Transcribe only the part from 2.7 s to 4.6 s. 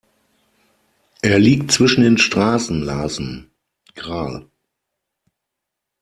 Larsen, Gral.